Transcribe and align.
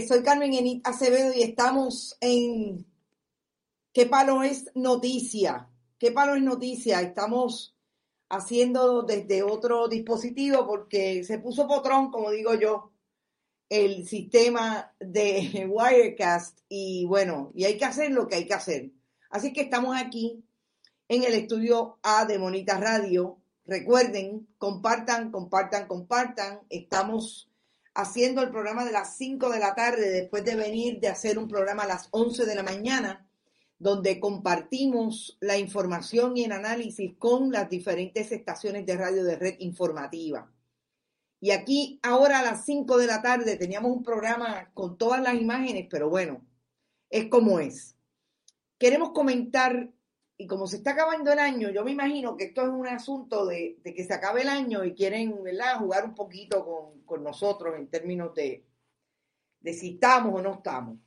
soy 0.00 0.22
Carmen 0.22 0.54
Enit 0.54 0.86
Acevedo 0.86 1.32
y 1.34 1.42
estamos 1.42 2.16
en 2.20 2.86
¿Qué 3.92 4.06
palo 4.06 4.42
es 4.42 4.70
noticia? 4.74 5.68
¿Qué 5.98 6.12
palo 6.12 6.34
es 6.34 6.42
noticia? 6.42 7.02
Estamos 7.02 7.76
haciendo 8.30 9.02
desde 9.02 9.42
otro 9.42 9.86
dispositivo 9.86 10.66
porque 10.66 11.22
se 11.24 11.38
puso 11.38 11.68
potrón, 11.68 12.10
como 12.10 12.30
digo 12.30 12.54
yo, 12.54 12.90
el 13.68 14.08
sistema 14.08 14.94
de 14.98 15.66
Wirecast 15.70 16.60
y 16.70 17.04
bueno, 17.04 17.52
y 17.54 17.64
hay 17.64 17.76
que 17.76 17.84
hacer 17.84 18.12
lo 18.12 18.26
que 18.28 18.36
hay 18.36 18.46
que 18.46 18.54
hacer. 18.54 18.92
Así 19.28 19.52
que 19.52 19.60
estamos 19.60 19.94
aquí 19.94 20.42
en 21.08 21.24
el 21.24 21.34
estudio 21.34 21.98
A 22.02 22.24
de 22.24 22.38
Monita 22.38 22.78
Radio. 22.78 23.40
Recuerden, 23.66 24.48
compartan, 24.56 25.30
compartan, 25.30 25.86
compartan. 25.86 26.60
Estamos 26.70 27.51
haciendo 27.94 28.42
el 28.42 28.50
programa 28.50 28.84
de 28.84 28.92
las 28.92 29.16
5 29.16 29.50
de 29.50 29.58
la 29.58 29.74
tarde 29.74 30.10
después 30.10 30.44
de 30.44 30.56
venir 30.56 31.00
de 31.00 31.08
hacer 31.08 31.38
un 31.38 31.48
programa 31.48 31.82
a 31.82 31.88
las 31.88 32.08
11 32.10 32.46
de 32.46 32.54
la 32.54 32.62
mañana 32.62 33.26
donde 33.82 34.20
compartimos 34.20 35.36
la 35.40 35.58
información 35.58 36.36
y 36.36 36.44
el 36.44 36.52
análisis 36.52 37.14
con 37.18 37.50
las 37.50 37.68
diferentes 37.68 38.30
estaciones 38.30 38.86
de 38.86 38.96
radio 38.96 39.24
de 39.24 39.34
red 39.34 39.56
informativa. 39.58 40.52
Y 41.40 41.50
aquí 41.50 41.98
ahora 42.04 42.38
a 42.38 42.42
las 42.44 42.64
5 42.64 42.96
de 42.96 43.08
la 43.08 43.20
tarde 43.20 43.56
teníamos 43.56 43.90
un 43.90 44.04
programa 44.04 44.70
con 44.72 44.96
todas 44.96 45.20
las 45.20 45.34
imágenes, 45.34 45.88
pero 45.90 46.08
bueno, 46.08 46.46
es 47.10 47.26
como 47.26 47.58
es. 47.58 47.96
Queremos 48.78 49.10
comentar, 49.10 49.90
y 50.42 50.46
como 50.48 50.66
se 50.66 50.78
está 50.78 50.90
acabando 50.90 51.32
el 51.32 51.38
año, 51.38 51.70
yo 51.70 51.84
me 51.84 51.92
imagino 51.92 52.36
que 52.36 52.46
esto 52.46 52.62
es 52.62 52.68
un 52.68 52.88
asunto 52.88 53.46
de, 53.46 53.78
que 53.84 54.04
se 54.04 54.12
acabe 54.12 54.42
el 54.42 54.48
año 54.48 54.84
y 54.84 54.92
quieren 54.92 55.40
¿verdad? 55.40 55.78
jugar 55.78 56.04
un 56.04 56.16
poquito 56.16 56.66
con, 57.06 57.22
nosotros 57.22 57.76
en 57.78 57.86
términos 57.86 58.34
de, 58.34 58.66
si 59.62 59.90
estamos 59.90 60.34
o 60.34 60.42
no 60.42 60.54
estamos. 60.54 60.98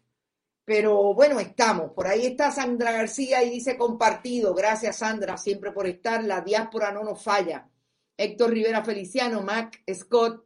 Pero 0.63 1.13
bueno, 1.13 1.41
estamos. 1.41 1.91
Por 1.91 2.07
ahí 2.07 2.25
está 2.27 2.49
Sandra 2.49 2.93
García 2.93 3.43
y 3.43 3.49
dice 3.49 3.77
compartido. 3.77 4.53
Gracias, 4.53 4.99
Sandra, 4.99 5.35
siempre 5.35 5.73
por 5.73 5.85
estar. 5.85 6.23
La 6.23 6.39
diáspora 6.39 6.93
no 6.93 7.03
nos 7.03 7.21
falla. 7.21 7.67
Héctor 8.15 8.51
Rivera 8.51 8.85
Feliciano, 8.85 9.41
Mac 9.41 9.83
Scott. 9.93 10.45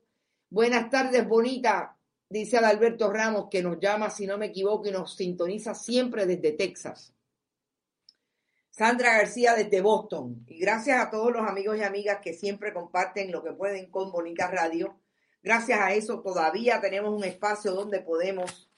Buenas 0.50 0.90
tardes, 0.90 1.28
bonita. 1.28 1.96
Dice 2.28 2.58
Alberto 2.58 3.14
Ramos 3.14 3.50
que 3.52 3.62
nos 3.62 3.80
llama, 3.80 4.10
si 4.10 4.26
no 4.26 4.40
me 4.40 4.48
equivoco, 4.48 4.88
y 4.88 4.92
nos 4.92 5.16
sintoniza 5.16 5.76
siempre 5.76 6.26
desde 6.26 6.54
Texas. 6.54 7.14
Sandra 8.80 9.18
García 9.18 9.56
desde 9.56 9.82
Boston. 9.82 10.46
Y 10.48 10.58
gracias 10.58 11.06
a 11.06 11.10
todos 11.10 11.34
los 11.34 11.46
amigos 11.46 11.78
y 11.78 11.84
amigas 11.84 12.20
que 12.24 12.34
siempre 12.34 12.74
comparten 12.74 13.30
lo 13.30 13.44
que 13.44 13.52
pueden 13.52 13.92
con 13.92 14.10
Bonita 14.10 14.48
Radio. 14.48 14.98
Gracias 15.44 15.82
a 15.82 15.92
eso 15.92 16.22
todavía 16.22 16.80
tenemos 16.80 17.14
un 17.14 17.26
espacio 17.26 17.74
donde 17.74 18.00
podemos 18.00 18.70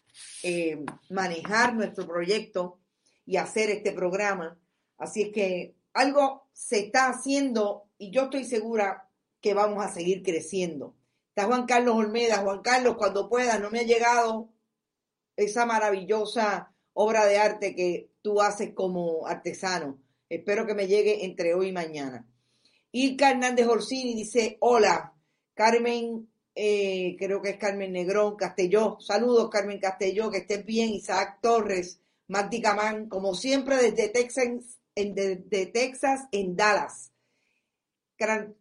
eh, 0.41 0.83
manejar 1.11 1.75
nuestro 1.75 2.07
proyecto 2.07 2.79
y 3.27 3.37
hacer 3.37 3.69
este 3.69 3.91
programa. 3.91 4.59
Así 4.97 5.21
es 5.21 5.29
que 5.31 5.75
algo 5.93 6.47
se 6.51 6.79
está 6.79 7.07
haciendo 7.07 7.83
y 7.99 8.09
yo 8.09 8.23
estoy 8.23 8.45
segura 8.45 9.07
que 9.39 9.53
vamos 9.53 9.85
a 9.85 9.93
seguir 9.93 10.23
creciendo. 10.23 10.95
Está 11.29 11.45
Juan 11.45 11.67
Carlos 11.67 11.93
Olmeda. 11.93 12.37
Juan 12.37 12.63
Carlos, 12.63 12.95
cuando 12.97 13.29
puedas, 13.29 13.59
no 13.59 13.69
me 13.69 13.81
ha 13.81 13.83
llegado 13.83 14.49
esa 15.35 15.67
maravillosa 15.67 16.73
obra 16.93 17.25
de 17.25 17.37
arte 17.37 17.75
que 17.75 18.11
tú 18.21 18.41
haces 18.41 18.73
como 18.73 19.27
artesano. 19.27 19.99
Espero 20.29 20.65
que 20.65 20.75
me 20.75 20.87
llegue 20.87 21.25
entre 21.25 21.53
hoy 21.53 21.69
y 21.69 21.73
mañana. 21.73 22.27
Ilka 22.91 23.31
Hernández 23.31 23.67
Orsini 23.67 24.15
dice, 24.15 24.57
hola, 24.59 25.13
Carmen 25.53 26.31
eh, 26.53 27.15
creo 27.17 27.41
que 27.41 27.51
es 27.51 27.57
Carmen 27.57 27.93
Negrón, 27.93 28.35
Castelló. 28.35 28.97
Saludos, 28.99 29.49
Carmen 29.49 29.79
Castelló, 29.79 30.29
que 30.29 30.39
estén 30.39 30.65
bien. 30.65 30.89
Isaac 30.89 31.39
Torres, 31.41 32.01
Magdi 32.27 32.61
Camán, 32.61 33.07
como 33.07 33.33
siempre 33.33 33.77
desde 33.77 34.09
Texas, 34.09 34.79
en, 34.95 35.15
Texas, 35.71 36.21
en 36.31 36.55
Dallas. 36.55 37.10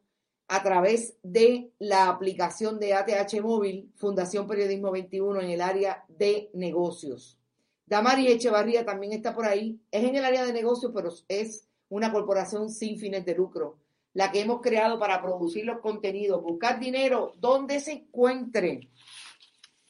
a 0.48 0.62
través 0.62 1.18
de 1.24 1.72
la 1.80 2.10
aplicación 2.10 2.80
de 2.80 2.94
ATH 2.94 3.42
Móvil, 3.42 3.92
Fundación 3.96 4.48
Periodismo 4.48 4.92
21 4.92 5.42
en 5.42 5.50
el 5.50 5.62
área 5.62 6.06
de 6.08 6.52
negocios. 6.54 7.40
Damari 7.88 8.28
Echevarría 8.28 8.86
también 8.86 9.14
está 9.14 9.34
por 9.34 9.46
ahí. 9.46 9.80
Es 9.92 10.04
en 10.04 10.16
el 10.16 10.26
área 10.26 10.46
de 10.46 10.54
negocios, 10.54 10.92
pero 10.94 11.12
es 11.28 11.68
una 11.90 12.12
corporación 12.12 12.70
sin 12.70 12.98
fines 12.98 13.26
de 13.26 13.36
lucro, 13.36 13.78
la 14.16 14.32
que 14.32 14.40
hemos 14.40 14.62
creado 14.62 14.98
para 14.98 15.22
producir 15.22 15.66
los 15.66 15.82
contenidos, 15.82 16.42
buscar 16.42 16.80
dinero 16.80 17.34
donde 17.38 17.82
se 17.82 17.92
encuentre 17.92 18.90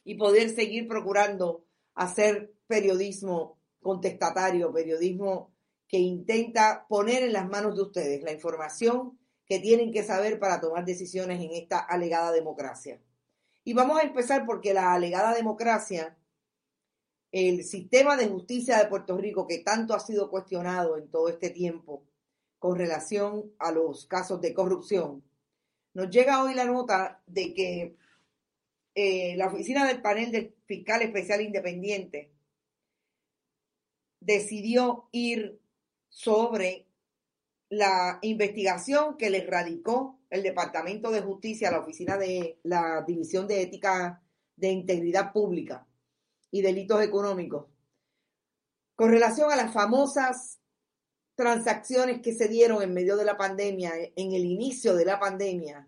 y 0.03 0.15
poder 0.15 0.49
seguir 0.49 0.87
procurando 0.87 1.63
hacer 1.93 2.51
periodismo 2.65 3.59
contestatario, 3.79 4.73
periodismo 4.73 5.53
que 5.87 5.99
intenta 5.99 6.87
poner 6.89 7.21
en 7.21 7.33
las 7.33 7.47
manos 7.47 7.75
de 7.75 7.83
ustedes 7.83 8.23
la 8.23 8.31
información 8.31 9.19
que 9.45 9.59
tienen 9.59 9.93
que 9.93 10.03
saber 10.03 10.39
para 10.39 10.59
tomar 10.59 10.85
decisiones 10.85 11.39
en 11.39 11.51
esta 11.51 11.77
alegada 11.77 12.31
democracia. 12.31 12.99
Y 13.63 13.73
vamos 13.73 13.99
a 13.99 14.03
empezar 14.03 14.47
porque 14.47 14.73
la 14.73 14.93
alegada 14.93 15.35
democracia, 15.35 16.17
el 17.31 17.63
sistema 17.63 18.17
de 18.17 18.27
justicia 18.27 18.79
de 18.79 18.87
Puerto 18.87 19.15
Rico 19.17 19.45
que 19.45 19.59
tanto 19.59 19.93
ha 19.93 19.99
sido 19.99 20.31
cuestionado 20.31 20.97
en 20.97 21.11
todo 21.11 21.29
este 21.29 21.51
tiempo 21.51 22.07
con 22.65 22.79
relación 22.79 23.53
a 23.59 23.71
los 23.71 24.07
casos 24.07 24.41
de 24.41 24.51
corrupción, 24.51 25.23
nos 25.93 26.09
llega 26.09 26.43
hoy 26.43 26.55
la 26.55 26.65
nota 26.65 27.21
de 27.27 27.53
que 27.53 27.95
eh, 28.95 29.35
la 29.37 29.49
oficina 29.49 29.85
del 29.85 30.01
panel 30.01 30.31
del 30.31 30.55
fiscal 30.65 31.03
especial 31.03 31.41
independiente 31.41 32.31
decidió 34.19 35.09
ir 35.11 35.61
sobre 36.09 36.87
la 37.69 38.17
investigación 38.23 39.15
que 39.15 39.29
le 39.29 39.45
radicó 39.45 40.17
el 40.31 40.41
Departamento 40.41 41.11
de 41.11 41.21
Justicia 41.21 41.69
a 41.69 41.73
la 41.73 41.81
Oficina 41.81 42.17
de 42.17 42.57
la 42.63 43.03
División 43.05 43.47
de 43.47 43.61
Ética 43.61 44.23
de 44.55 44.71
Integridad 44.71 45.31
Pública 45.31 45.85
y 46.49 46.63
Delitos 46.63 47.03
Económicos. 47.03 47.67
Con 48.95 49.11
relación 49.11 49.51
a 49.51 49.55
las 49.55 49.71
famosas 49.71 50.59
transacciones 51.35 52.22
que 52.22 52.34
se 52.34 52.47
dieron 52.47 52.81
en 52.81 52.94
medio 52.94 53.18
de 53.18 53.25
la 53.25 53.38
pandemia, 53.38 53.94
en 54.16 54.34
el 54.34 54.46
inicio 54.46 54.96
de 54.96 55.06
la 55.06 55.19
pandemia, 55.19 55.88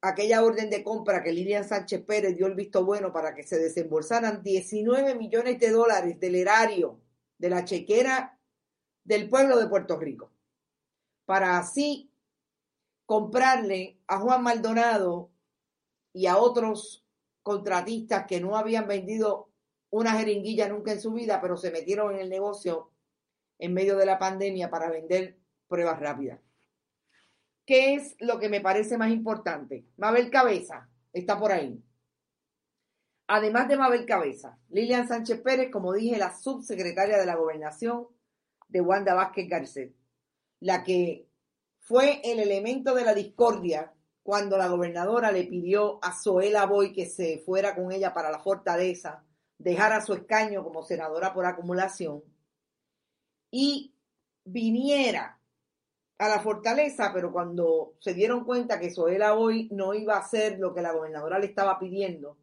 aquella 0.00 0.42
orden 0.42 0.70
de 0.70 0.82
compra 0.84 1.22
que 1.22 1.32
Lilian 1.32 1.68
Sánchez 1.68 2.04
Pérez 2.04 2.36
dio 2.36 2.46
el 2.46 2.54
visto 2.54 2.84
bueno 2.84 3.12
para 3.12 3.34
que 3.34 3.42
se 3.42 3.58
desembolsaran 3.58 4.42
19 4.42 5.14
millones 5.14 5.58
de 5.58 5.70
dólares 5.70 6.20
del 6.20 6.34
erario 6.34 7.00
de 7.38 7.50
la 7.50 7.64
chequera 7.64 8.38
del 9.04 9.28
pueblo 9.28 9.58
de 9.58 9.68
Puerto 9.68 9.98
Rico 9.98 10.32
para 11.24 11.58
así 11.58 12.10
comprarle 13.06 14.00
a 14.06 14.18
Juan 14.18 14.42
Maldonado 14.42 15.30
y 16.12 16.26
a 16.26 16.38
otros 16.38 17.06
contratistas 17.42 18.26
que 18.26 18.40
no 18.40 18.56
habían 18.56 18.86
vendido 18.86 19.50
una 19.90 20.12
jeringuilla 20.12 20.68
nunca 20.68 20.92
en 20.92 21.00
su 21.00 21.12
vida, 21.12 21.40
pero 21.40 21.56
se 21.56 21.70
metieron 21.70 22.14
en 22.14 22.20
el 22.20 22.28
negocio 22.28 22.90
en 23.58 23.74
medio 23.74 23.96
de 23.96 24.06
la 24.06 24.18
pandemia 24.18 24.70
para 24.70 24.90
vender 24.90 25.38
pruebas 25.66 26.00
rápidas. 26.00 26.40
¿Qué 27.66 27.94
es 27.94 28.16
lo 28.20 28.38
que 28.38 28.48
me 28.48 28.60
parece 28.60 28.96
más 28.96 29.10
importante? 29.10 29.86
Mabel 29.96 30.30
Cabeza 30.30 30.88
está 31.12 31.38
por 31.38 31.52
ahí. 31.52 31.82
Además 33.26 33.68
de 33.68 33.76
Mabel 33.76 34.06
Cabeza, 34.06 34.58
Lilian 34.70 35.06
Sánchez 35.06 35.40
Pérez, 35.42 35.70
como 35.70 35.92
dije, 35.92 36.16
la 36.16 36.34
subsecretaria 36.34 37.18
de 37.18 37.26
la 37.26 37.36
Gobernación 37.36 38.06
de 38.68 38.80
Wanda 38.80 39.14
Vázquez 39.14 39.48
Garcet 39.48 39.98
la 40.60 40.82
que 40.82 41.28
fue 41.78 42.20
el 42.24 42.40
elemento 42.40 42.94
de 42.94 43.04
la 43.04 43.14
discordia 43.14 43.92
cuando 44.22 44.58
la 44.58 44.68
gobernadora 44.68 45.32
le 45.32 45.44
pidió 45.44 45.98
a 46.02 46.12
Zoela 46.12 46.66
Boy 46.66 46.92
que 46.92 47.06
se 47.06 47.38
fuera 47.38 47.74
con 47.74 47.92
ella 47.92 48.12
para 48.12 48.30
la 48.30 48.40
fortaleza, 48.40 49.24
dejara 49.56 50.04
su 50.04 50.12
escaño 50.12 50.62
como 50.62 50.82
senadora 50.82 51.32
por 51.32 51.46
acumulación. 51.46 52.22
Y 53.50 53.94
viniera 54.44 55.40
a 56.18 56.28
la 56.28 56.40
fortaleza, 56.40 57.12
pero 57.12 57.32
cuando 57.32 57.94
se 58.00 58.14
dieron 58.14 58.44
cuenta 58.44 58.80
que 58.80 58.90
Soela 58.90 59.34
hoy 59.34 59.68
no 59.70 59.94
iba 59.94 60.16
a 60.16 60.20
hacer 60.20 60.58
lo 60.58 60.74
que 60.74 60.82
la 60.82 60.92
gobernadora 60.92 61.38
le 61.38 61.46
estaba 61.46 61.78
pidiendo, 61.78 62.36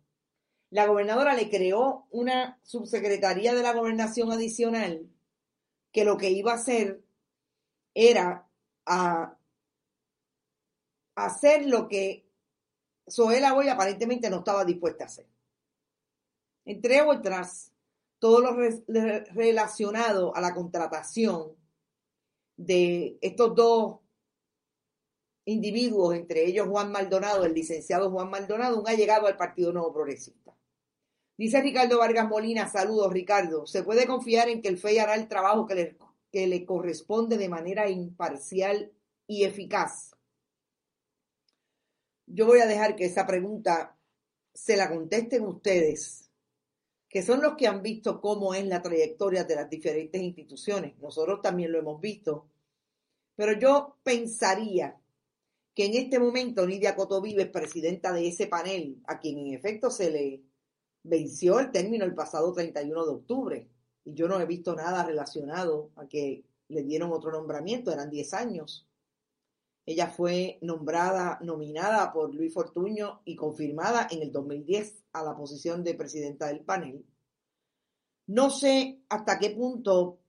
la 0.69 0.87
gobernadora 0.87 1.33
le 1.33 1.49
creó 1.49 2.07
una 2.11 2.59
subsecretaría 2.63 3.53
de 3.53 3.63
la 3.63 3.73
gobernación 3.73 4.31
adicional 4.31 5.09
que 5.91 6.05
lo 6.05 6.17
que 6.17 6.31
iba 6.31 6.51
a 6.51 6.55
hacer 6.55 7.01
era 7.93 8.47
a 8.85 9.37
hacer 11.15 11.65
lo 11.65 11.87
que 11.87 12.25
Soela 13.07 13.53
hoy 13.53 13.69
aparentemente 13.69 14.29
no 14.29 14.37
estaba 14.37 14.65
dispuesta 14.65 15.03
a 15.03 15.07
hacer. 15.07 15.27
Entre 16.65 17.01
otras, 17.01 17.71
todo 18.25 18.41
lo 18.41 18.57
relacionado 19.35 20.35
a 20.35 20.41
la 20.41 20.55
contratación 20.55 21.55
de 22.57 23.19
estos 23.21 23.53
dos 23.53 23.99
individuos, 25.45 26.15
entre 26.15 26.43
ellos 26.43 26.67
Juan 26.67 26.91
Maldonado, 26.91 27.45
el 27.45 27.53
licenciado 27.53 28.09
Juan 28.09 28.31
Maldonado, 28.31 28.81
un 28.81 28.95
llegado 28.95 29.27
al 29.27 29.37
Partido 29.37 29.71
Nuevo 29.71 29.93
Progresista. 29.93 30.57
Dice 31.37 31.61
Ricardo 31.61 31.99
Vargas 31.99 32.27
Molina, 32.27 32.67
saludos 32.67 33.13
Ricardo, 33.13 33.67
¿se 33.67 33.83
puede 33.83 34.07
confiar 34.07 34.49
en 34.49 34.63
que 34.63 34.69
el 34.69 34.79
FEI 34.79 34.97
hará 34.97 35.13
el 35.13 35.27
trabajo 35.27 35.67
que 35.67 35.75
le, 35.75 35.97
que 36.31 36.47
le 36.47 36.65
corresponde 36.65 37.37
de 37.37 37.47
manera 37.47 37.87
imparcial 37.91 38.91
y 39.27 39.43
eficaz? 39.43 40.15
Yo 42.25 42.47
voy 42.47 42.59
a 42.59 42.65
dejar 42.65 42.95
que 42.95 43.05
esa 43.05 43.27
pregunta 43.27 43.95
se 44.51 44.77
la 44.77 44.89
contesten 44.89 45.45
ustedes, 45.45 46.24
que 47.15 47.23
son 47.23 47.41
los 47.41 47.55
que 47.55 47.65
han 47.65 47.81
visto 47.81 48.19
cómo 48.19 48.53
es 48.53 48.67
la 48.67 48.81
trayectoria 48.81 49.45
de 49.45 49.55
las 49.55 49.69
diferentes 49.69 50.21
instituciones. 50.21 50.99
Nosotros 50.99 51.41
también 51.41 51.71
lo 51.71 51.79
hemos 51.79 52.01
visto. 52.01 52.49
Pero 53.37 53.57
yo 53.57 53.95
pensaría 54.03 54.99
que 55.73 55.85
en 55.85 55.93
este 55.93 56.19
momento 56.19 56.67
Nidia 56.67 56.93
Cotovives, 56.93 57.47
presidenta 57.47 58.11
de 58.11 58.27
ese 58.27 58.47
panel, 58.47 59.01
a 59.07 59.17
quien 59.17 59.37
en 59.37 59.53
efecto 59.53 59.89
se 59.89 60.11
le 60.11 60.41
venció 61.03 61.61
el 61.61 61.71
término 61.71 62.03
el 62.03 62.13
pasado 62.13 62.51
31 62.51 63.05
de 63.05 63.11
octubre, 63.13 63.69
y 64.03 64.13
yo 64.13 64.27
no 64.27 64.37
he 64.41 64.45
visto 64.45 64.75
nada 64.75 65.05
relacionado 65.05 65.91
a 65.95 66.09
que 66.09 66.43
le 66.67 66.83
dieron 66.83 67.13
otro 67.13 67.31
nombramiento, 67.31 67.93
eran 67.93 68.09
10 68.09 68.33
años. 68.33 68.84
Ella 69.85 70.07
fue 70.07 70.57
nombrada, 70.61 71.37
nominada 71.41 72.11
por 72.11 72.33
Luis 72.33 72.53
Fortuño 72.53 73.21
y 73.23 73.35
confirmada 73.35 74.07
en 74.09 74.23
el 74.23 74.31
2010 74.31 75.03
a 75.13 75.23
la 75.23 75.35
posición 75.35 75.83
de 75.83 75.93
presidenta 75.93 76.47
del 76.47 76.61
panel. 76.61 77.05
No 78.27 78.49
sé 78.49 78.99
hasta 79.09 79.37
qué 79.37 79.51
punto 79.51 80.19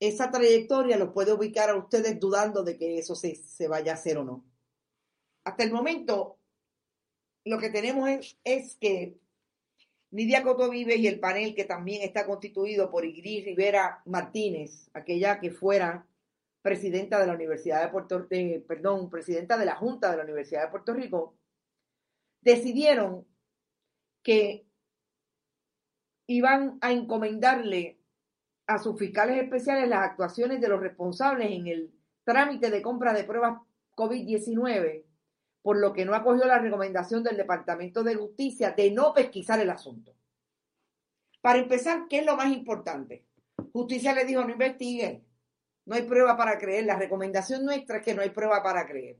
esa 0.00 0.30
trayectoria 0.30 0.96
los 0.96 1.12
puede 1.12 1.32
ubicar 1.32 1.68
a 1.68 1.76
ustedes 1.76 2.18
dudando 2.18 2.62
de 2.62 2.78
que 2.78 2.98
eso 2.98 3.14
se, 3.14 3.34
se 3.34 3.68
vaya 3.68 3.92
a 3.92 3.96
hacer 3.96 4.16
o 4.18 4.24
no. 4.24 4.44
Hasta 5.44 5.62
el 5.62 5.72
momento, 5.72 6.38
lo 7.44 7.58
que 7.58 7.70
tenemos 7.70 8.08
es, 8.08 8.38
es 8.44 8.76
que 8.76 9.18
Nidia 10.10 10.42
Coto 10.42 10.70
Vives 10.70 10.98
y 10.98 11.06
el 11.06 11.20
panel 11.20 11.54
que 11.54 11.64
también 11.64 12.02
está 12.02 12.26
constituido 12.26 12.90
por 12.90 13.04
Igris 13.04 13.44
Rivera 13.44 14.02
Martínez, 14.06 14.88
aquella 14.94 15.38
que 15.38 15.50
fuera 15.50 16.06
presidenta 16.66 17.20
de 17.20 17.28
la 17.28 17.34
Universidad 17.34 17.80
de 17.80 17.90
Puerto 17.90 18.26
eh, 18.28 18.64
perdón, 18.66 19.08
presidenta 19.08 19.56
de 19.56 19.66
la 19.66 19.76
Junta 19.76 20.10
de 20.10 20.16
la 20.16 20.24
Universidad 20.24 20.62
de 20.62 20.70
Puerto 20.72 20.92
Rico, 20.94 21.38
decidieron 22.40 23.24
que 24.24 24.66
iban 26.26 26.78
a 26.80 26.90
encomendarle 26.90 28.00
a 28.66 28.80
sus 28.80 28.98
fiscales 28.98 29.44
especiales 29.44 29.88
las 29.88 30.10
actuaciones 30.10 30.60
de 30.60 30.66
los 30.66 30.80
responsables 30.80 31.52
en 31.52 31.68
el 31.68 31.94
trámite 32.24 32.68
de 32.68 32.82
compra 32.82 33.12
de 33.12 33.22
pruebas 33.22 33.60
COVID-19, 33.94 35.04
por 35.62 35.78
lo 35.78 35.92
que 35.92 36.04
no 36.04 36.16
acogió 36.16 36.46
la 36.46 36.58
recomendación 36.58 37.22
del 37.22 37.36
Departamento 37.36 38.02
de 38.02 38.16
Justicia 38.16 38.72
de 38.72 38.90
no 38.90 39.14
pesquisar 39.14 39.60
el 39.60 39.70
asunto. 39.70 40.16
Para 41.40 41.60
empezar, 41.60 42.08
¿qué 42.10 42.18
es 42.18 42.26
lo 42.26 42.36
más 42.36 42.52
importante? 42.52 43.24
Justicia 43.72 44.12
le 44.12 44.24
dijo, 44.24 44.42
no 44.42 44.50
investiguen, 44.50 45.24
no 45.86 45.94
hay 45.94 46.02
prueba 46.02 46.36
para 46.36 46.58
creer. 46.58 46.84
La 46.84 46.98
recomendación 46.98 47.64
nuestra 47.64 47.98
es 47.98 48.04
que 48.04 48.14
no 48.14 48.22
hay 48.22 48.30
prueba 48.30 48.62
para 48.62 48.86
creer. 48.86 49.18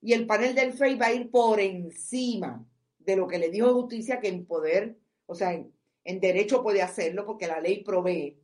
Y 0.00 0.14
el 0.14 0.26
panel 0.26 0.54
del 0.54 0.72
FEI 0.72 0.96
va 0.96 1.06
a 1.06 1.12
ir 1.12 1.30
por 1.30 1.60
encima 1.60 2.66
de 2.98 3.16
lo 3.16 3.28
que 3.28 3.38
le 3.38 3.50
dijo 3.50 3.72
justicia 3.72 4.18
que 4.18 4.28
en 4.28 4.46
poder, 4.46 4.98
o 5.26 5.34
sea, 5.34 5.52
en, 5.52 5.72
en 6.04 6.20
derecho 6.20 6.62
puede 6.62 6.82
hacerlo 6.82 7.24
porque 7.24 7.46
la 7.46 7.60
ley 7.60 7.84
provee 7.84 8.40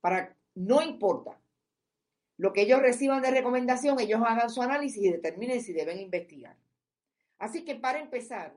para, 0.00 0.36
no 0.54 0.82
importa 0.82 1.40
lo 2.36 2.52
que 2.52 2.62
ellos 2.62 2.80
reciban 2.80 3.22
de 3.22 3.30
recomendación, 3.30 4.00
ellos 4.00 4.20
hagan 4.26 4.50
su 4.50 4.62
análisis 4.62 5.02
y 5.02 5.10
determinen 5.10 5.60
si 5.60 5.72
deben 5.72 6.00
investigar. 6.00 6.56
Así 7.38 7.64
que 7.64 7.76
para 7.76 8.00
empezar, 8.00 8.56